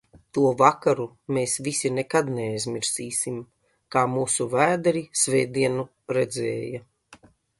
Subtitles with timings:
[0.35, 1.03] "To vakaru
[1.35, 3.37] mēs visi nekad neaizmirsīsim,
[3.95, 5.87] "kā mūsu vēderi svētdienu
[6.19, 6.83] redzēja"."